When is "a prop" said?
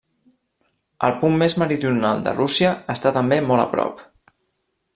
3.65-4.03